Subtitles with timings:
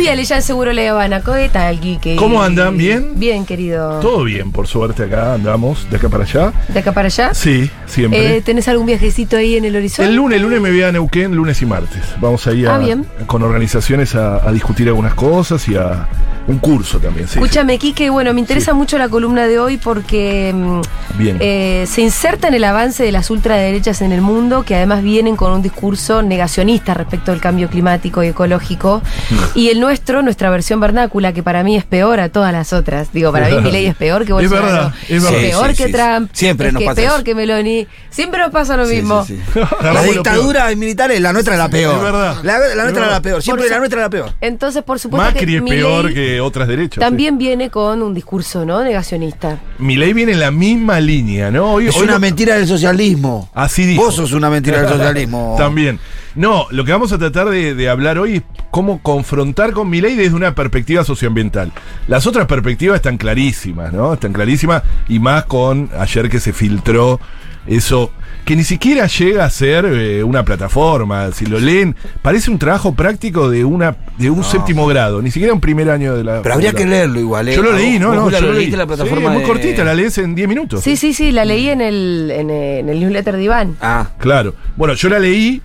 [0.00, 2.16] Viale, ya seguro le van a ¿Qué tal, Quique?
[2.16, 2.78] ¿Cómo andan?
[2.78, 3.10] ¿Bien?
[3.16, 4.00] Bien, querido.
[4.00, 6.52] Todo bien, por suerte acá andamos, de acá para allá.
[6.68, 7.34] ¿De acá para allá?
[7.34, 8.36] Sí, siempre.
[8.38, 10.08] Eh, ¿Tenés algún viajecito ahí en el horizonte?
[10.08, 12.00] el lunes, el lunes me voy a Neuquén, lunes y martes.
[12.18, 13.04] Vamos ahí a, Ah, bien.
[13.26, 16.08] con organizaciones a, a discutir algunas cosas y a
[16.50, 17.28] un curso también.
[17.28, 20.80] Sí, Escúchame, Quique, bueno, me interesa mucho la columna de hoy porque mm.
[21.18, 21.36] Bien.
[21.40, 25.36] eh, se inserta en el avance de las ultraderechas en el mundo, que además vienen
[25.36, 29.02] con un discurso negacionista respecto al cambio climático y ecológico.
[29.54, 33.12] Y el nuestro, nuestra versión vernácula, que para mí es peor a todas las otras.
[33.12, 34.66] Digo, para mí mi ley es peor que Es Bolsonaro.
[34.66, 35.38] verdad, es verdad.
[35.40, 35.92] peor Sí, sí, que sí.
[35.92, 36.30] Trump.
[36.32, 37.24] Siempre es nos que pasa peor eso.
[37.24, 37.86] que Meloni.
[38.10, 39.24] Siempre nos pasa lo mismo.
[39.24, 39.60] sí, sí.
[39.82, 41.96] La dictadura militar es la nuestra es la peor.
[41.96, 42.36] Es verdad.
[42.42, 43.06] La, la Es nuestra verdad.
[43.08, 43.42] es la peor.
[43.42, 44.32] Siempre Por la nuestra es la peor.
[44.40, 47.00] Entonces, por supuesto Macri que es peor que otras derechas.
[47.00, 48.82] también viene con un discurso, ¿no?
[48.82, 49.58] Negacionista.
[49.78, 51.72] Mi ley viene en la misma línea, ¿no?
[51.72, 53.48] Hoy, Es hoy una mentira del socialismo.
[53.54, 54.02] Así dijo.
[54.02, 55.54] Vos sos una mentira del socialismo.
[55.58, 55.98] También.
[56.34, 60.00] No, lo que vamos a tratar de, de hablar hoy es cómo confrontar con mi
[60.00, 61.72] ley desde una perspectiva socioambiental.
[62.06, 64.12] Las otras perspectivas están clarísimas, ¿no?
[64.14, 67.18] Están clarísimas y más con ayer que se filtró
[67.66, 68.10] eso
[68.50, 71.30] que ni siquiera llega a ser eh, una plataforma.
[71.30, 75.54] Si lo leen, parece un trabajo práctico de una de un séptimo grado, ni siquiera
[75.54, 76.42] un primer año de la.
[76.42, 77.54] Pero habría que leerlo igual, ¿eh?
[77.54, 78.12] Yo lo ¿A leí, ¿no?
[78.12, 78.64] no yo lo leí.
[78.72, 80.82] en la plataforma Sí, es muy de- cortita, la lees en 10 minutos.
[80.82, 83.76] Sí, sí, sí, la leí en el, en el, en el newsletter de Iván.
[83.80, 84.08] Ah.
[84.18, 84.52] Claro.
[84.76, 85.62] Bueno, yo la leí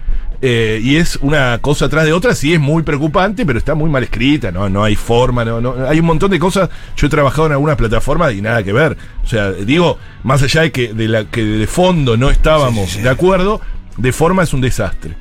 [0.47, 3.89] eh, y es una cosa atrás de otra, sí es muy preocupante, pero está muy
[3.89, 6.69] mal escrita, no, no hay forma, no, no, hay un montón de cosas.
[6.95, 8.95] Yo he trabajado en algunas plataformas y nada que ver.
[9.23, 12.91] O sea, digo, más allá de que de la que de fondo no estábamos Sí,
[12.91, 13.01] sí, sí.
[13.01, 13.59] de acuerdo,
[13.97, 15.15] de forma es un desastre.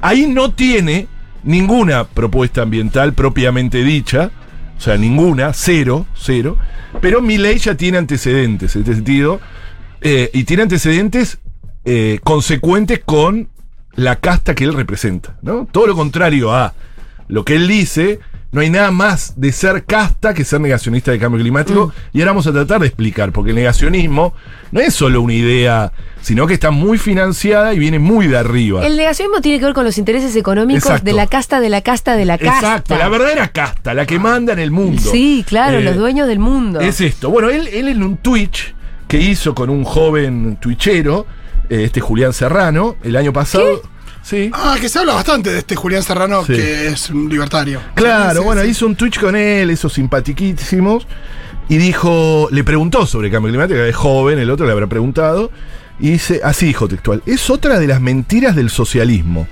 [0.00, 1.08] Ahí no tiene
[1.42, 4.30] ninguna propuesta ambiental propiamente dicha.
[4.78, 6.56] O sea, ninguna, cero, cero.
[7.02, 9.42] Pero mi ley ya tiene antecedentes en este sentido.
[10.00, 11.36] eh, y tiene antecedentes
[11.84, 13.49] eh, consecuentes con
[13.94, 15.36] la casta que él representa.
[15.42, 15.66] ¿no?
[15.70, 16.74] Todo lo contrario a
[17.28, 18.18] lo que él dice,
[18.52, 21.92] no hay nada más de ser casta que ser negacionista del cambio climático.
[22.12, 24.34] Y ahora vamos a tratar de explicar, porque el negacionismo
[24.72, 25.92] no es solo una idea,
[26.22, 28.84] sino que está muy financiada y viene muy de arriba.
[28.84, 31.04] El negacionismo tiene que ver con los intereses económicos Exacto.
[31.04, 32.58] de la casta, de la casta, de la casta.
[32.58, 35.00] Exacto, la verdadera casta, la que manda en el mundo.
[35.12, 36.80] Sí, claro, Eh, los dueños del mundo.
[36.80, 37.30] Es esto.
[37.30, 38.74] Bueno, él, él en un Twitch
[39.06, 41.26] que hizo con un joven twitchero,
[41.70, 43.82] este Julián Serrano, el año pasado.
[44.22, 44.50] Sí.
[44.52, 46.52] Ah, que se habla bastante de este Julián Serrano, Sí.
[46.52, 47.80] que es un libertario.
[47.94, 48.68] Claro, Sí, bueno, sí.
[48.68, 51.06] hizo un Twitch con él, esos simpatiquísimos,
[51.68, 55.50] y dijo, le preguntó sobre cambio climático, es joven, el otro le habrá preguntado,
[55.98, 59.46] y dice, así dijo textual, es otra de las mentiras del socialismo.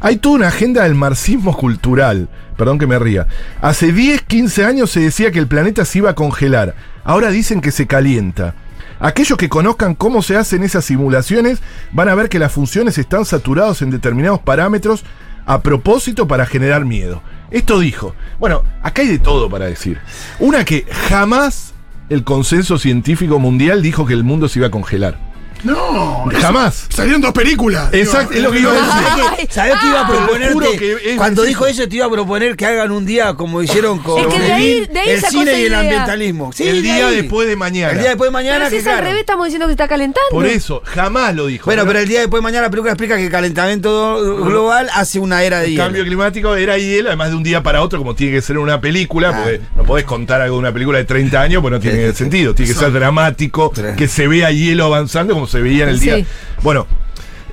[0.00, 3.26] Hay toda una agenda del marxismo cultural, perdón que me ría.
[3.60, 7.60] Hace 10, 15 años se decía que el planeta se iba a congelar, ahora dicen
[7.60, 8.54] que se calienta.
[8.98, 11.60] Aquellos que conozcan cómo se hacen esas simulaciones
[11.92, 15.04] van a ver que las funciones están saturadas en determinados parámetros
[15.44, 17.22] a propósito para generar miedo.
[17.50, 18.14] Esto dijo.
[18.38, 20.00] Bueno, acá hay de todo para decir.
[20.38, 21.74] Una que jamás
[22.08, 25.18] el consenso científico mundial dijo que el mundo se iba a congelar.
[25.64, 26.86] No, Jamás.
[26.90, 27.88] Salieron dos películas.
[27.92, 29.48] Exacto, es lo que iba a decir.
[29.50, 30.68] ¿Sabés que iba a ah,
[31.04, 34.20] es- cuando dijo eso, te iba a proponer que hagan un día como hicieron con
[34.20, 35.80] Es que de ahí- el, de ahí el sacó cine y el idea.
[35.80, 36.52] ambientalismo.
[36.52, 37.92] Sí, el día después de mañana.
[37.92, 38.64] El día después de Pero mañana.
[38.66, 40.28] si que es al revés, estamos diciendo que está calentando.
[40.30, 41.64] Por eso, jamás lo dijo.
[41.66, 41.88] Bueno, ¿no?
[41.88, 45.42] pero el día después de mañana la película explica que el calentamiento global hace una
[45.42, 45.84] era de El hielo.
[45.84, 48.62] cambio climático era hielo, además de un día para otro, como tiene que ser en
[48.62, 49.40] una película, Ah.
[49.42, 52.54] porque no podés contar algo de una película de 30 años, pues no tiene sentido.
[52.54, 56.04] Tiene que ser dramático, que se vea hielo avanzando como se veía en el Sí.
[56.10, 56.24] día.
[56.62, 56.86] Bueno,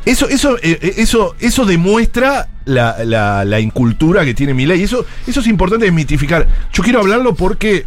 [0.05, 4.83] eso, eso, eh, eh, eso, eso demuestra la, la- la incultura que tiene mi ley.
[4.83, 6.47] Eso, eso es importante desmitificar.
[6.73, 7.85] Yo quiero hablarlo porque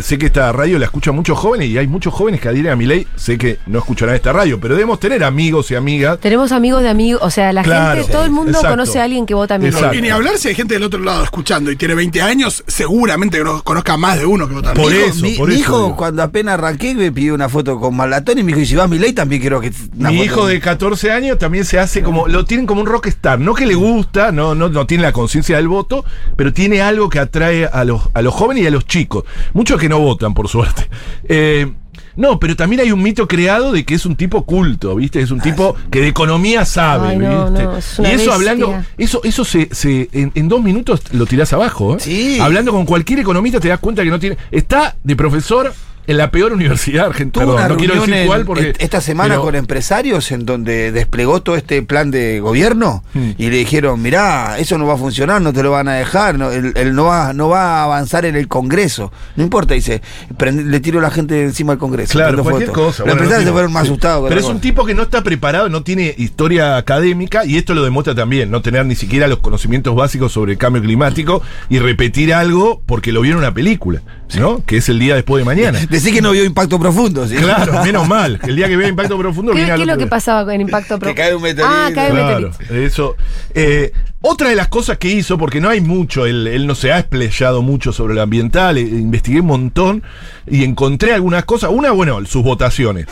[0.00, 2.76] sé que esta radio la escuchan muchos jóvenes y hay muchos jóvenes que adhieren a
[2.76, 3.06] mi ley.
[3.16, 6.18] Sé que no escucharán esta radio, pero debemos tener amigos y amigas.
[6.20, 8.70] Tenemos amigos de amigos, o sea, la Claro, gente, todo el mundo exacto.
[8.70, 9.82] conoce a alguien que vota a mi ley.
[9.98, 13.38] Y ni hablar si hay gente del otro lado escuchando y tiene 20 años, seguramente
[13.38, 14.74] cono- conozca más de uno que vota.
[14.74, 15.96] Por Mi eso, mi, por mi eso hijo, digo.
[15.96, 18.84] cuando apenas arranqué, me pidió una foto con Malatón y me dijo: y si vas
[18.84, 19.70] a mi ley, también quiero que.
[19.94, 20.24] Mi foto".
[20.24, 22.28] hijo de 14 años también se hace como.
[22.28, 23.38] Lo tienen como un rockstar.
[23.38, 26.04] No que le gusta, no, no, no tiene la conciencia del voto,
[26.36, 29.24] pero tiene algo que atrae a los, a los jóvenes y a los chicos.
[29.60, 30.88] Muchos que no votan, por suerte.
[31.24, 31.70] Eh,
[32.16, 35.20] no, pero también hay un mito creado de que es un tipo culto, ¿viste?
[35.20, 37.64] Es un tipo que de economía sabe, Ay, no, ¿viste?
[37.64, 38.34] no, es y eso bestia.
[38.34, 42.00] hablando, eso, eso se, se en, en dos minutos lo tirás abajo, ¿eh?
[42.00, 42.38] Sí.
[42.40, 44.38] Hablando con cualquier economista te das cuenta que no tiene.
[44.50, 45.74] Está de profesor
[46.06, 47.44] en la peor universidad argentina.
[47.46, 48.70] Perdón, no quiero reunión decir en- cuál porque.
[48.70, 53.30] et- esta semana pero- con empresarios en donde desplegó todo este plan de gobierno Hmm.
[53.38, 56.38] y le dijeron, mirá, eso no va a funcionar, no te lo van a dejar,
[56.38, 59.12] no, él, él no, va, no va a avanzar en el Congreso.
[59.36, 60.02] No importa, dice,
[60.36, 62.12] prende- le tiro a la gente encima del Congreso.
[62.12, 62.86] Claro, cualquier fuego.
[62.88, 63.04] cosa.
[63.04, 63.88] Los bueno, no empresarios se fueron más sí.
[63.90, 64.28] asustados.
[64.28, 67.84] Pero es un tipo que no está preparado, no tiene historia académica y esto lo
[67.84, 72.34] demuestra también, no tener ni siquiera los conocimientos básicos sobre el cambio climático y repetir
[72.34, 74.02] algo porque lo vio en una película,
[74.38, 74.62] ¿no?
[74.66, 75.78] Que es el día después de mañana.
[75.90, 77.34] Decir que no vio impacto profundo, ¿sí?
[77.36, 78.38] Claro, menos mal.
[78.38, 80.60] que El día que vea impacto profundo ¿Qué, qué es lo que pasaba con el
[80.62, 81.66] impacto pro- Que cae un meteorito.
[81.68, 82.74] Ah, cae un Claro, meteorito.
[82.86, 83.16] eso.
[83.54, 83.92] Eh,
[84.22, 86.98] otra de las cosas que hizo, porque no hay mucho, él, él no se ha
[87.00, 90.02] explayado mucho sobre lo ambiental, eh, investigué un montón
[90.46, 91.70] y encontré algunas cosas.
[91.72, 93.06] Una, bueno, sus votaciones.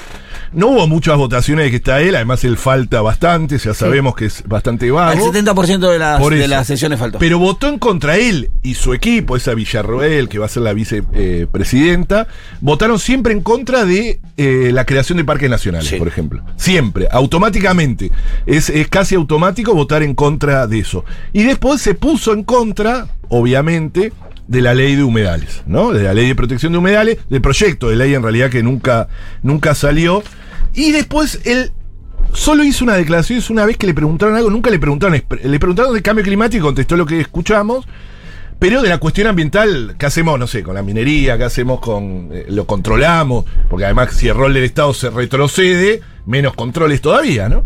[0.52, 4.26] No hubo muchas votaciones de que está él, además él falta bastante, ya sabemos que
[4.26, 5.32] es bastante El vago.
[5.32, 7.18] 70% de las, de las sesiones faltó.
[7.18, 10.72] Pero votó en contra él y su equipo, esa Villarroel, que va a ser la
[10.72, 12.26] vicepresidenta,
[12.60, 15.96] votaron siempre en contra de eh, la creación de parques nacionales, Sí.
[15.96, 16.42] por ejemplo.
[16.56, 18.10] Siempre, automáticamente.
[18.46, 21.04] Es, es casi automático votar en contra de eso.
[21.32, 24.12] Y después se puso en contra, obviamente,
[24.46, 25.92] de la ley de humedales, ¿no?
[25.92, 29.08] De la ley de protección de humedales, del proyecto de ley en realidad que nunca,
[29.42, 30.22] nunca salió.
[30.74, 31.72] Y después él
[32.32, 35.58] solo hizo una declaración, es una vez que le preguntaron algo, nunca le preguntaron, le
[35.58, 37.86] preguntaron del cambio climático, contestó lo que escuchamos,
[38.58, 41.38] pero de la cuestión ambiental, ¿qué hacemos, no sé, con la minería?
[41.38, 43.44] ¿Qué hacemos con, eh, lo controlamos?
[43.68, 47.64] Porque además si el rol del Estado se retrocede, menos controles todavía, ¿no?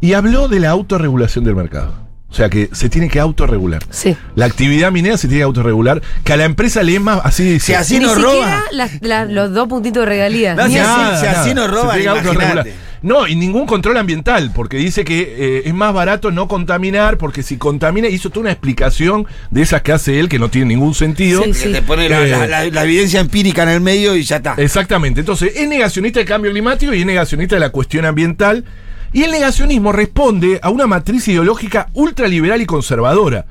[0.00, 2.01] Y habló de la autorregulación del mercado.
[2.32, 3.82] O sea que se tiene que autorregular.
[3.90, 4.16] Sí.
[4.36, 7.44] La actividad minera se tiene que autorregular, que a la empresa le es más, así
[7.44, 7.66] dice.
[7.66, 8.64] Si así Ni nos siquiera
[9.02, 9.24] roba.
[9.26, 10.56] los dos puntitos de regalías.
[10.56, 11.50] No, Ni si así.
[11.50, 12.52] si nos Se roban, tiene que autorregular.
[12.52, 12.74] imagínate.
[13.02, 17.42] No, y ningún control ambiental, porque dice que eh, es más barato no contaminar, porque
[17.42, 20.94] si contamina, hizo toda una explicación de esas que hace él, que no tiene ningún
[20.94, 21.42] sentido.
[21.44, 24.22] Sí, Que te pone la, Eh, la- la- la evidencia empírica en el medio y
[24.22, 24.54] ya está.
[24.56, 25.20] Exactamente.
[25.20, 28.64] Entonces, es negacionista del cambio climático y es negacionista de la cuestión ambiental.
[29.12, 33.46] Y el negacionismo responde a una matriz ideológica ultraliberal y conservadora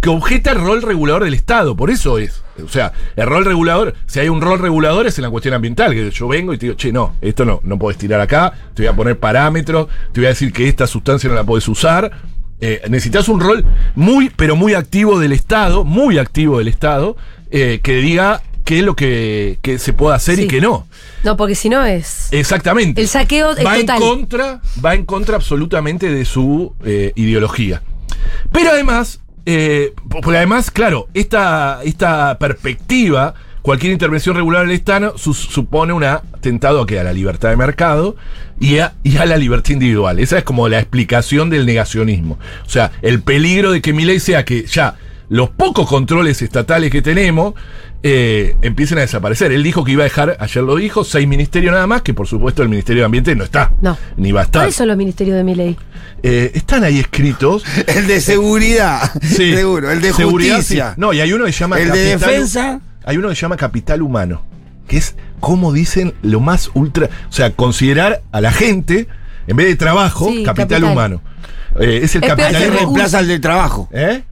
[0.00, 1.76] que objeta el rol regulador del Estado.
[1.76, 2.42] Por eso es.
[2.64, 5.92] O sea, el rol regulador, si hay un rol regulador es en la cuestión ambiental,
[5.92, 8.82] que yo vengo y te digo, che, no, esto no, no puedes tirar acá, te
[8.82, 12.10] voy a poner parámetros, te voy a decir que esta sustancia no la puedes usar.
[12.60, 13.64] Eh, necesitas un rol
[13.94, 17.16] muy, pero muy activo del Estado, muy activo del Estado,
[17.50, 20.86] eh, que diga qué es lo que, que se puede hacer y qué no.
[21.24, 22.28] No, porque si no es.
[22.32, 23.00] Exactamente.
[23.00, 24.02] El saqueo va total.
[24.02, 27.80] En contra, va en contra absolutamente de su eh, ideología.
[28.52, 35.32] Pero además, eh, porque además, claro, esta, esta perspectiva, cualquier intervención regular del Estado su-
[35.34, 38.16] supone un atentado a, que a la libertad de mercado
[38.58, 40.18] y a, y a la libertad individual.
[40.18, 42.38] Esa es como la explicación del negacionismo.
[42.66, 44.96] O sea, el peligro de que mi ley sea que ya
[45.28, 47.54] los pocos controles estatales que tenemos
[48.02, 49.52] eh, empiecen a desaparecer.
[49.52, 52.26] Él dijo que iba a dejar, ayer lo dijo, seis ministerios nada más, que por
[52.26, 53.72] supuesto el Ministerio de Ambiente no está.
[53.80, 53.96] No.
[54.16, 54.60] Ni va a estar.
[54.62, 55.76] ¿Cuáles son los ministerios de mi ley?
[56.22, 57.64] Eh, están ahí escritos.
[57.86, 59.10] El de seguridad.
[59.22, 59.54] Sí.
[59.54, 59.90] Seguro.
[59.90, 60.90] El de Seguridad, justicia.
[60.94, 61.00] sí.
[61.00, 62.80] No, y hay uno que se llama El de capital- defensa.
[63.04, 64.42] Hay uno que se llama capital humano,
[64.88, 67.08] que es, como dicen, lo más ultra.
[67.28, 69.06] O sea, considerar a la gente,
[69.46, 70.92] en vez de trabajo, Sí, capital, capital.
[70.92, 71.22] humano.
[71.78, 72.74] Eh, es el Es capitalismo.
[72.78, 73.88] reemplaza al del trabajo.
[73.92, 74.22] ¿Eh?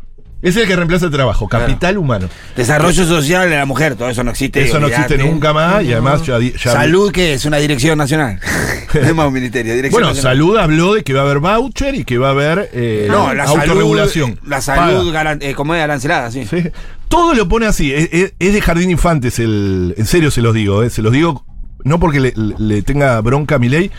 [0.45, 2.29] Es el que reemplaza el trabajo, capital humano.
[2.55, 4.63] Desarrollo social de la mujer, todo eso no existe.
[4.63, 8.39] Eso no existe nunca más y además ya, Salud, que es una dirección nacional.
[9.15, 10.37] más un ministerio, dirección Bueno, nacional.
[10.37, 13.33] Salud habló de que va a haber voucher y que va a haber eh, No,
[13.35, 13.61] la salud.
[13.63, 14.39] autorregulación.
[14.47, 16.45] La salud, garan- eh, como es arancelada, sí.
[16.47, 16.63] Sí.
[17.09, 17.93] Todo lo pone así.
[17.95, 19.39] Es, es- es de jardín infantes.
[19.39, 20.83] El, en serio se los digo.
[20.83, 21.45] eh, Se los digo
[21.85, 23.91] no porque le, le tenga bronca a mi ley,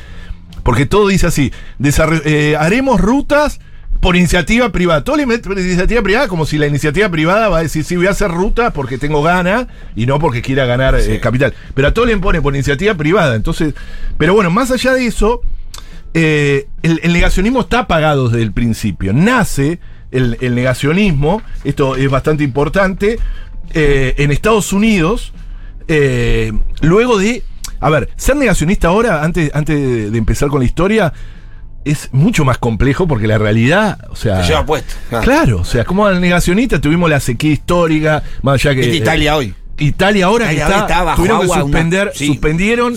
[0.64, 1.52] porque todo dice así.
[1.80, 3.60] desarro- eh, haremos rutas
[4.06, 5.04] por iniciativa privada.
[5.04, 7.96] Todo le mete por iniciativa privada como si la iniciativa privada va a decir, sí,
[7.96, 11.56] voy a hacer ruta porque tengo ganas y no porque quiera ganar eh, capital.
[11.74, 13.36] Pero a todo le pone por iniciativa privada.
[13.36, 13.74] Entonces,
[14.20, 15.42] pero bueno, más allá de eso,
[16.14, 19.12] eh, el, el negacionismo está apagado desde el principio.
[19.12, 19.80] Nace
[20.12, 23.18] el, el negacionismo, esto es bastante importante,
[23.74, 25.34] eh, en Estados Unidos,
[26.82, 27.42] luego de...
[27.80, 31.12] A ver, ser negacionista ahora, antes, antes de empezar con la historia,
[31.86, 34.42] es mucho más complejo porque la realidad, o sea...
[34.42, 34.94] Te lleva puesto.
[35.12, 35.22] Ah.
[35.24, 38.82] Claro, o sea, como al negacionista tuvimos la sequía histórica, más allá que...
[38.82, 39.56] Viste Italia eh, hoy.
[39.78, 42.96] Italia ahora Italia que está, está bajo tuvieron que agua, una- suspender, sí, suspendieron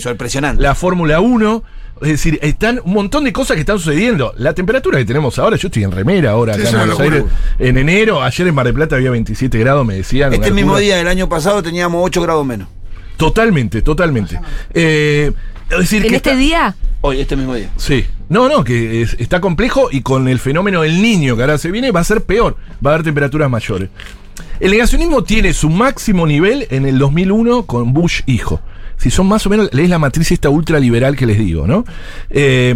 [0.57, 1.63] la Fórmula 1.
[2.01, 4.33] Es decir, están un montón de cosas que están sucediendo.
[4.37, 6.99] La temperatura que tenemos ahora, yo estoy en remera ahora Sí, acá es en Buenos.
[7.01, 7.23] Aires.
[7.59, 10.33] En enero, ayer en Mar del Plata había 27 grados, me decían.
[10.33, 12.69] Este mismo día del año pasado teníamos 8 grados menos.
[13.17, 14.39] Totalmente, totalmente.
[14.73, 15.33] Eh,
[15.69, 16.75] es decir, ¿En que este está- día?
[17.01, 17.69] Hoy, este mismo día.
[17.77, 18.05] Sí.
[18.27, 21.71] No, no, que es- está complejo y con el fenómeno del niño que ahora se
[21.71, 22.57] viene va a ser peor.
[22.85, 23.89] Va a haber temperaturas mayores.
[24.61, 28.59] el negacionismo tiene su máximo nivel en el 2001 con Bush hijo.
[28.97, 31.85] Si son más o menos, lees la matriz esta ultraliberal que les digo, ¿no?
[32.29, 32.75] Eh,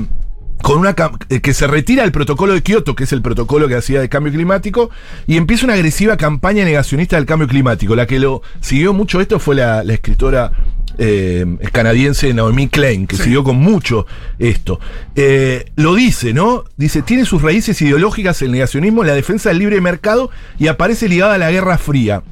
[0.62, 0.96] con una
[1.30, 4.08] eh, que se retira el protocolo de Kioto, que es el protocolo que hacía de
[4.08, 4.90] cambio climático,
[5.28, 7.96] y empieza una agresiva campaña negacionista del cambio climático.
[7.98, 10.52] La que lo siguió mucho esto fue la escritora
[10.98, 13.24] eh, canadiense Naomi Klein, que Sí.
[13.24, 14.06] siguió con mucho
[14.40, 14.80] esto.
[15.16, 16.64] Eh, lo dice, ¿no?
[16.78, 21.36] Dice, tiene sus raíces ideológicas el negacionismo la defensa del libre mercado y aparece ligada
[21.36, 22.24] a la Guerra Fría.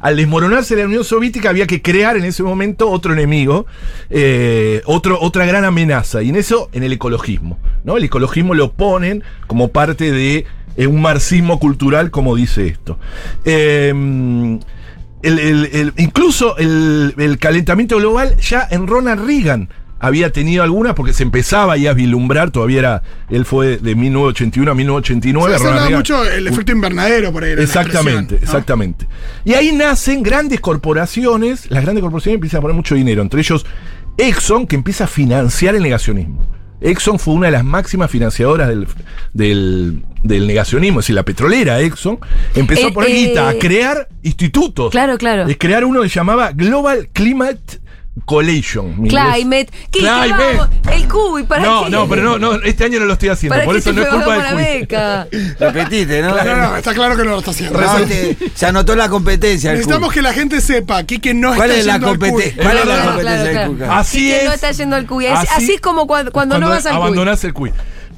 [0.00, 3.66] Al desmoronarse la Unión Soviética había que crear en ese momento otro enemigo,
[4.08, 7.58] eh, otro, otra gran amenaza, y en eso, en el ecologismo.
[7.84, 7.98] ¿no?
[7.98, 10.46] El ecologismo lo ponen como parte de
[10.76, 12.98] eh, un marxismo cultural, como dice esto.
[13.44, 14.58] Eh,
[15.22, 19.68] el- el- el- incluso el, calentamiento global ya en Ronald Reagan
[20.02, 24.70] había tenido algunas porque se empezaba ya a vislumbrar, todavía era, él fue de 1981
[24.70, 25.58] a 1989.
[25.58, 27.52] Se hablaba mucho el efecto invernadero por ahí.
[27.58, 29.06] Exactamente, exactamente.
[29.44, 33.66] Y ahí nacen grandes corporaciones, las grandes corporaciones empiezan a poner mucho dinero, entre ellos
[34.16, 36.46] Exxon, que empieza a financiar el negacionismo.
[36.80, 38.86] Exxon fue una de las máximas financiadoras del,
[39.32, 42.18] del, del negacionismo, es decir, la petrolera Exxon
[42.54, 44.90] empezó Eh, a poner eh, guita, a crear institutos.
[44.90, 45.46] Claro, claro.
[45.46, 47.80] Es crear uno que se llamaba Global Climate
[48.16, 49.22] Inglés.
[49.34, 49.68] Climate.
[49.90, 50.58] ¿Qué, Climate.
[50.92, 51.90] El cubo, ¿y para No, qué?
[51.90, 54.02] no, pero no, no, este año no lo estoy haciendo, ¿Para por qué eso no
[54.02, 54.80] es culpa del la quiz.
[54.80, 55.28] beca?
[55.60, 56.36] Repetite, ¿no?
[56.44, 57.80] No, no, está claro que no lo está haciendo.
[57.80, 57.88] No,
[58.54, 59.70] se anotó la competencia.
[59.72, 60.14] Necesitamos Cuy.
[60.16, 62.30] que la gente sepa que, que no ¿Cuál está es la yendo al CUI.
[62.30, 63.92] cuál es la competencia del claro.
[63.94, 64.54] Así que no es.
[64.54, 65.26] está yendo al cuy.
[65.26, 67.02] Es- Así- Así, es como cuando, cuando no vas al cuy.
[67.02, 67.72] abandonás el cuy.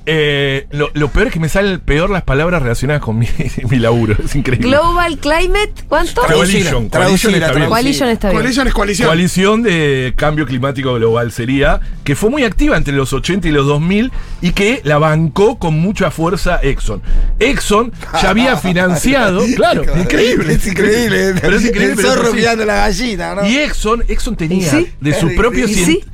[0.07, 3.29] Eh, lo, lo peor es que me salen peor las palabras relacionadas con mi,
[3.71, 4.17] mi laburo.
[4.25, 4.69] Es increíble.
[4.69, 6.23] Global Climate, ¿cuánto?
[6.23, 6.89] Coalition.
[6.89, 7.69] Coalition está bien.
[7.69, 8.41] Coalition está bien.
[8.41, 9.09] Coalition es coalición.
[9.09, 13.67] Coalición de Cambio Climático Global sería, que fue muy activa entre los 80 y los
[13.67, 17.03] 2000 y que la bancó con mucha fuerza Exxon.
[17.39, 17.93] Exxon
[18.23, 20.55] ya había financiado, claro, increíble.
[20.55, 21.35] Es increíble.
[21.41, 21.93] Pero es increíble.
[21.93, 23.47] El pero zorro mirando la gallina, ¿no?
[23.47, 24.93] Y Exxon, Exxon tenía ¿Y sí?
[25.01, 26.05] de su ¿Y propio sí?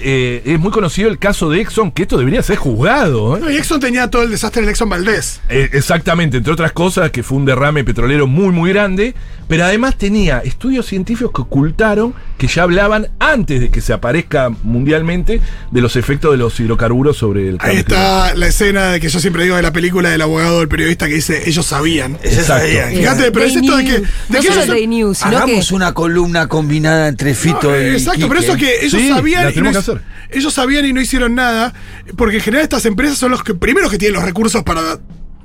[0.00, 3.36] Eh, es muy conocido el caso de Exxon, que esto debería ser juzgado.
[3.36, 3.40] ¿eh?
[3.40, 5.40] No, y Exxon tenía todo el desastre del Exxon Valdés.
[5.48, 9.14] Eh, exactamente, entre otras cosas, que fue un derrame petrolero muy, muy grande,
[9.48, 14.50] pero además tenía estudios científicos que ocultaron que ya hablaban antes de que se aparezca
[14.62, 15.40] mundialmente
[15.70, 19.08] de los efectos de los hidrocarburos sobre el Ahí cambio está la escena de que
[19.08, 22.18] yo siempre digo de la película del abogado del periodista que dice ellos sabían.
[22.22, 22.64] Ese Exacto.
[22.66, 22.86] sabía.
[22.88, 23.92] Fíjate, pero es esto de que.
[23.92, 25.36] De no que solo ellos- News, sino que.
[25.36, 29.52] Hagamos una columna combinada entre Fito No, y Exacto, pero eso que ellos Sí, sabían
[29.54, 30.02] y no, que hic- hacer.
[30.30, 31.72] ellos sabían y no hicieron nada,
[32.16, 35.00] porque en general estas empresas son los que primeros que tienen los recursos para da-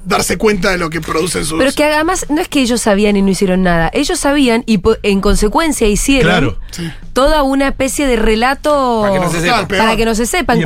[0.05, 1.57] darse cuenta de lo que producen sus.
[1.57, 3.89] Pero que además no es que ellos sabían y no hicieron nada.
[3.93, 6.59] Ellos sabían y en consecuencia hicieron Claro.
[6.71, 6.91] Sí.
[7.13, 9.65] toda una especie de relato Para que no se sepa.
[9.67, 10.65] Para que no se sepa, y a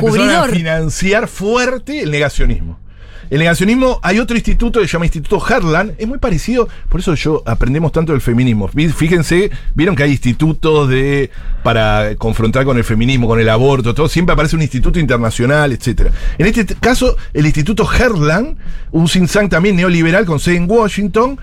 [0.56, 2.80] financiar fuerte el negacionismo.
[3.30, 7.14] El negacionismo, hay otro instituto que se llama Instituto Herland, es muy parecido, por eso
[7.14, 8.68] yo aprendemos tanto del feminismo.
[8.68, 11.30] Fí- Fíjense, vieron que hay institutos de
[11.62, 16.10] para confrontar con el feminismo, con el aborto, todo, siempre aparece un instituto internacional, etcétera.
[16.38, 18.56] En este caso, el Instituto Herland,
[18.92, 21.38] un think también neoliberal con sede en Washington,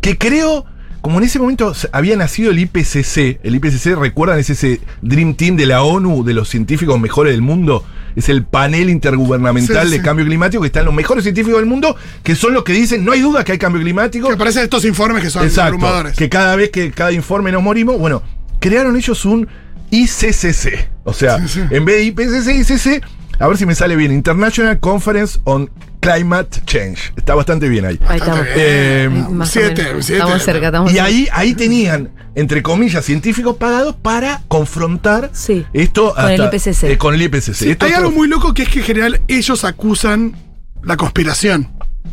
[0.00, 0.66] que creo,
[1.00, 5.56] como en ese momento había nacido el IPCC, el IPCC, recuerdan, es ese Dream Team
[5.56, 7.84] de la ONU, de los científicos mejores del mundo,
[8.16, 10.02] es el panel intergubernamental Sí, de sí.
[10.02, 13.12] cambio climático, que están los mejores científicos del mundo, que son los que dicen, no
[13.12, 14.28] hay duda que hay cambio climático.
[14.28, 16.16] Que aparecen estos informes que son Exacto, abrumadores.
[16.16, 18.22] que cada vez que cada informe nos morimos, bueno,
[18.60, 19.48] crearon ellos un
[19.90, 23.04] ICCC, o sea, Sí, en vez de IPCC, ICC,
[23.38, 25.70] a ver si me sale bien, International Conference on
[26.04, 27.98] Climate Change, está bastante bien ahí.
[28.06, 28.46] Ahí estamos.
[28.54, 29.08] Eh,
[29.44, 30.14] siete, siete.
[30.22, 31.06] Estamos cerca, estamos Y cerca.
[31.06, 36.84] ahí, ahí tenían, entre comillas, científicos pagados para confrontar Sí, esto con el IPCC.
[36.84, 37.62] eh, con el IPCC.
[37.70, 40.36] Esto Hay algo muy loco que es que en general ellos acusan
[40.82, 41.70] la conspiración.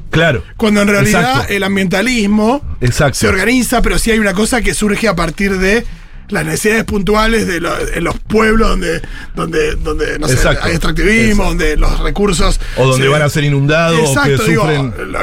[0.09, 0.43] Claro.
[0.57, 1.53] Cuando en realidad Exacto.
[1.53, 3.15] el ambientalismo Exacto.
[3.19, 5.85] se organiza, pero sí hay una cosa que surge a partir de
[6.31, 9.01] las necesidades puntuales de lo- en los pueblos donde,
[9.35, 10.65] donde, donde no sé, Exacto.
[10.65, 11.49] hay extractivismo, Exacto.
[11.49, 12.59] donde los recursos.
[12.77, 14.67] O donde se- van a ser inundados, que Exacto, digo,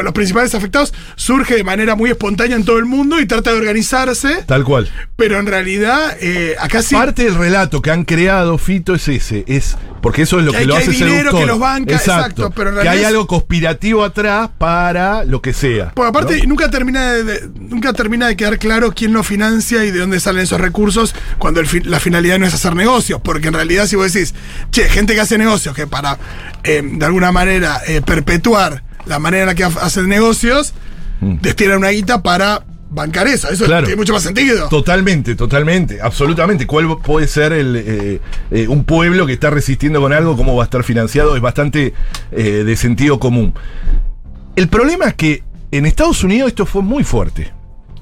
[0.03, 3.59] los principales afectados surge de manera muy espontánea en todo el mundo y trata de
[3.59, 4.88] organizarse, Tal cual.
[5.17, 6.95] pero en realidad eh, acá sí.
[6.95, 10.65] Parte del relato que han creado Fito es ese, es porque eso es lo Que
[10.65, 11.41] lo que hace hay dinero seductor.
[11.41, 15.53] que los banca, exacto, pero en que hay realidad algo conspirativo atrás para lo que
[15.53, 15.91] sea.
[15.95, 16.50] Porque aparte ¿no?
[16.50, 20.21] nunca termina de, de- nunca termina de quedar claro quién lo financia y de dónde
[20.21, 20.98] salen esos recursos
[21.38, 23.21] cuando el la finalidad no es hacer negocios.
[23.23, 24.35] Porque en realidad si vos decís,
[24.71, 26.19] che, gente que hace negocios que para
[26.64, 30.75] eh, de alguna manera eh, perpetuar la manera en la que ha- hacen negocios,
[31.21, 33.49] destinan una guita para bancar eso.
[33.50, 33.67] Eso Mm.
[33.67, 33.87] Claro.
[33.87, 34.69] tiene mucho más sentido.
[34.69, 36.67] Totalmente, totalmente, absolutamente.
[36.67, 40.37] ¿Cuál puede ser el, eh, eh, un pueblo que está resistiendo con algo?
[40.37, 41.37] ¿Cómo va a estar financiado?
[41.37, 41.93] Es bastante
[42.33, 43.55] eh, de sentido común.
[44.57, 47.52] El problema es que en Estados Unidos esto fue muy fuerte.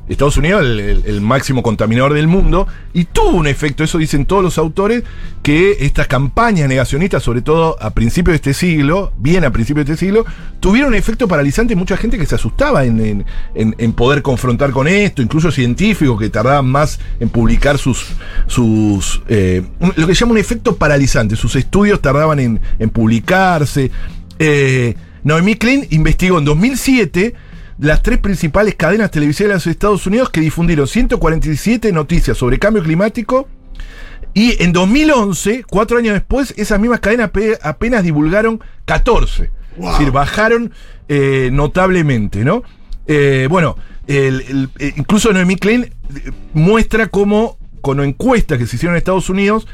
[0.09, 4.57] Estados Unidos el, máximo contaminador del mundo, y tuvo un efecto, eso dicen todos los
[4.59, 5.03] autores,
[5.43, 9.95] que estas campañas negacionistas, sobre todo a principios de este siglo, bien a principios de
[9.95, 10.25] este siglo,
[10.61, 14.87] tuvieron un efecto paralizante mucha gente que se asustaba en, en- en- poder confrontar con
[14.87, 18.07] esto, incluso científicos que tardaban más en publicar sus,
[18.47, 19.63] sus eh,
[19.97, 23.91] lo que se llama un efecto paralizante, sus estudios tardaban en, en publicarse.
[24.39, 24.95] Eh,
[25.25, 27.35] Noemí Klein investigó en 2007
[27.79, 32.83] las tres principales cadenas televisivas de los Estados Unidos que difundieron 147 noticias sobre cambio
[32.83, 33.49] climático.
[34.35, 39.51] Y en 2011, cuatro años después, esas mismas cadenas pe- apenas divulgaron 14.
[39.77, 39.93] Wow.
[39.93, 40.73] Es decir, bajaron
[41.09, 42.63] eh, notablemente, ¿no?
[43.07, 45.93] Eh, bueno, el- el- eh, incluso Noemí Klein
[46.53, 49.67] muestra cómo, con encuestas que se hicieron en Estados Unidos,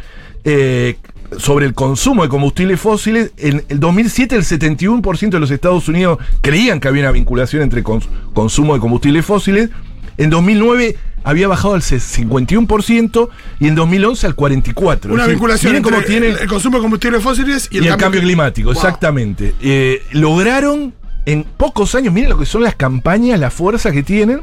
[0.45, 0.97] eh,
[1.39, 6.19] sobre el consumo de combustibles fósiles, en el 2007 el 71% de los Estados Unidos
[6.41, 9.71] creían que había una vinculación entre cons- consumo de combustibles fósiles,
[10.19, 13.29] en 2009 había bajado al 51%
[13.61, 15.05] y en 2011 al 44%.
[15.07, 17.97] Una decir, vinculación entre cómo tienen el, consumo de combustibles fósiles y y el, el,
[17.97, 18.77] cambio, climático, Wow.
[18.77, 19.55] exactamente.
[19.61, 20.93] Eh, lograron
[21.27, 24.43] en pocos años, miren lo que son las campañas, la fuerza que tienen,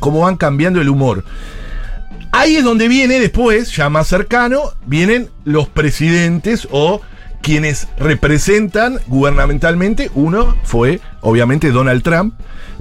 [0.00, 1.24] cómo van cambiando el humor.
[2.32, 7.00] Ahí es donde viene después, ya más cercano, vienen los presidentes o
[7.42, 10.10] quienes representan gubernamentalmente.
[10.14, 12.34] Uno fue, obviamente, Donald Trump.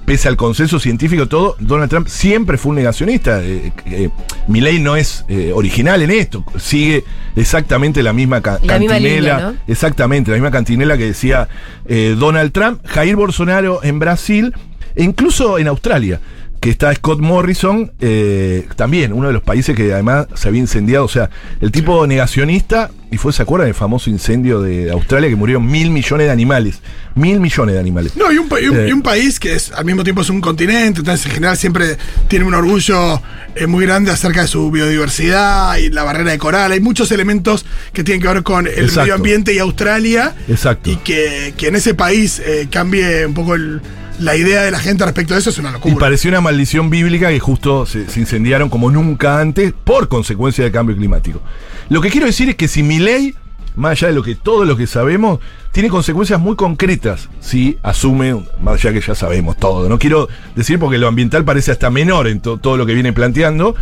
[0.06, 3.44] Pese al consenso científico, todo, Donald Trump siempre fue un negacionista.
[3.44, 4.10] Eh, eh,
[4.48, 7.04] Milley no es eh, original en esto, sigue
[7.36, 9.36] exactamente la misma ca- La misma cantinela.
[9.36, 9.56] línea, ¿no?
[9.68, 11.50] Exactamente, la misma cantinela que decía
[11.88, 14.54] eh, Donald Trump, Jair Bolsonaro en Brasil
[14.96, 16.22] e incluso en Australia,
[16.60, 21.06] que está Scott Morrison, eh, también uno de los países que además se había incendiado.
[21.06, 21.30] O sea,
[21.62, 25.92] el tipo negacionista, y fue, ¿se acuerdan del famoso incendio de Australia que murieron mil
[25.92, 26.82] millones de animales?
[27.16, 28.16] Mil millones de animales.
[28.16, 28.88] No, y un, pa- y un- Eh.
[28.90, 31.98] y un país que es al mismo tiempo es un continente, entonces en general siempre
[32.28, 33.22] tiene un orgullo
[33.56, 36.72] eh, muy grande acerca de su biodiversidad y la barrera de coral.
[36.72, 39.02] Hay muchos elementos que tienen que ver con el Exacto.
[39.02, 40.36] medio ambiente y Australia.
[40.48, 40.90] Exacto.
[40.92, 43.82] Y que, que en ese país eh, cambie un poco el-
[44.20, 45.96] la idea de la gente respecto a eso es una Y locura.
[45.98, 50.96] pareció una maldición bíblica que justo se, incendiaron como nunca antes por consecuencia del cambio
[50.96, 51.42] climático.
[51.90, 53.36] Lo que quiero decir es que si mi ley,
[53.76, 55.40] más allá de lo que todo lo que sabemos,
[55.72, 59.88] tiene consecuencias muy concretas si asume, más allá que ya sabemos todo.
[59.88, 63.14] No quiero decir porque lo ambiental parece hasta menor en to- todo lo que viene
[63.14, 63.76] planteando,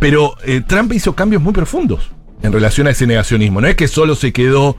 [0.00, 2.10] pero eh, Trump hizo cambios muy profundos
[2.42, 3.60] en relación a ese negacionismo.
[3.60, 4.76] No es que solo se quedó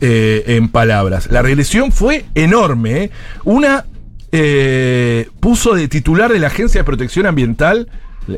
[0.00, 1.28] eh, en palabras.
[1.30, 3.04] La regresión fue enorme.
[3.04, 3.10] ¿eh?
[3.44, 3.84] Una
[4.32, 7.88] eh, puso de titular de la Agencia de Protección Ambiental.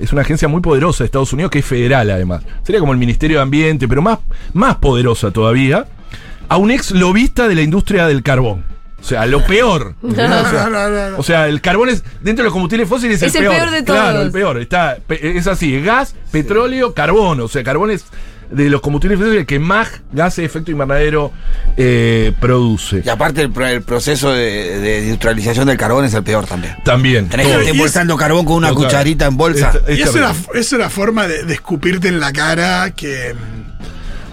[0.00, 2.42] Es una agencia muy poderosa de Estados Unidos que es federal además.
[2.64, 4.18] Sería como el Ministerio de Ambiente, pero más,
[4.54, 5.86] más poderosa todavía.
[6.48, 8.64] A un ex lobista de la industria del carbón.
[9.00, 9.96] O sea, lo peor.
[10.02, 11.18] O sea, No, no, no, no.
[11.18, 13.56] o sea, el carbón es, dentro de los combustibles fósiles, Es el el peor.
[13.64, 14.26] peor de Claro, todos.
[14.26, 14.58] el peor.
[14.60, 17.40] Está, es así, gas, petróleo, carbón.
[17.40, 18.04] O sea, carbón es
[18.52, 21.32] de los combustibles fósiles el que más gases de efecto invernadero
[21.76, 23.02] eh, produce.
[23.04, 26.74] Y aparte el, pro- el proceso de, de industrialización del carbón es el peor también.
[26.84, 27.28] También.
[27.28, 27.54] Tenés todo.
[27.56, 29.72] gente y es- embolsando carbón con una cucharita en bolsa.
[29.74, 33.34] Esta- y esta es una, es una forma de, de escupirte en la cara que,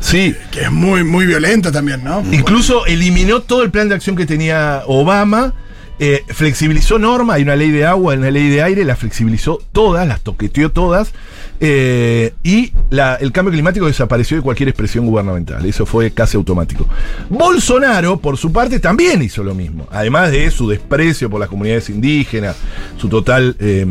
[0.01, 0.35] Sí.
[0.51, 2.23] que es muy, muy violenta también, ¿no?
[2.31, 5.53] Incluso eliminó todo el plan de acción que tenía Obama.
[6.01, 9.59] eh, flexibilizó normas, hay una ley de agua, hay una ley de aire, las flexibilizó
[9.73, 11.11] todas, las toqueteó todas,
[11.59, 12.71] eh, y
[13.19, 16.87] el cambio climático desapareció de cualquier expresión gubernamental, eso fue casi automático.
[17.29, 21.89] Bolsonaro, por su parte, también hizo lo mismo, además de su desprecio por las comunidades
[21.89, 22.55] indígenas,
[22.97, 23.85] su total, eh,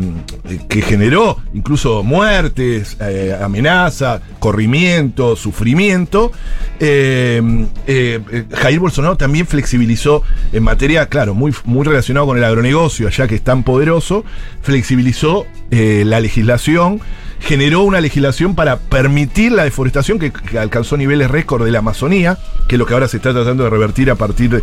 [0.67, 6.31] que generó incluso muertes, eh, amenaza, corrimiento, sufrimiento,
[6.79, 7.41] eh,
[7.87, 13.27] eh, Jair Bolsonaro también flexibilizó en materia, claro, muy, muy relacionado con el agronegocio, allá
[13.27, 14.23] que es tan poderoso,
[14.61, 16.99] flexibilizó la legislación,
[17.39, 22.75] generó una legislación para permitir la deforestación que, alcanzó niveles récord de la Amazonía, que
[22.75, 24.61] es lo que ahora se está tratando de revertir a partir de,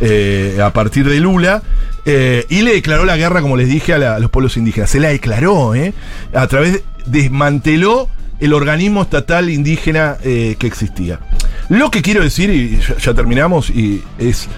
[0.00, 1.62] eh, a partir de Lula.
[2.04, 4.90] eh, y le declaró la guerra, como les dije, a, los pueblos indígenas.
[4.90, 5.92] Se la declaró, ¿eh?
[6.32, 8.08] A través, desmanteló
[8.40, 11.20] el organismo estatal indígena eh, que existía.
[11.68, 14.48] Lo que quiero decir, y ya, ya terminamos, y es.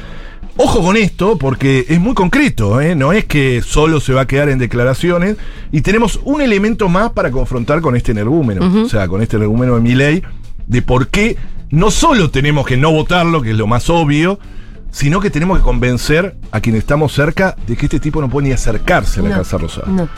[0.62, 2.94] Ojo con esto, porque es muy concreto, ¿eh?
[2.94, 5.38] no es que solo se va a quedar en declaraciones,
[5.72, 9.76] y tenemos un elemento más para confrontar con este energúmeno, o sea, con este energúmeno
[9.76, 10.22] de mi ley,
[10.66, 11.38] de por qué
[11.70, 14.38] no solo tenemos que no votarlo, que es lo más obvio,
[14.90, 18.48] sino que tenemos que convencer a quienes estamos cerca de que este tipo no puede
[18.48, 19.86] ni acercarse a la No, Casa Rosada.
[19.88, 20.08] no.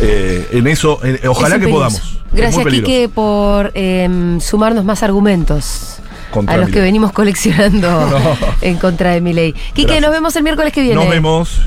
[0.00, 2.00] Eh, en eso, eh, ojalá Es que podamos.
[2.00, 2.66] Es Gracias.
[2.66, 5.99] Quique, por eh, sumarnos más argumentos.
[6.30, 8.08] Contra a los que venimos coleccionando
[8.60, 9.52] en contra de mi ley.
[9.52, 10.02] Quique, Gracias.
[10.02, 10.94] nos vemos el miércoles que viene.
[10.96, 11.60] Nos vemos.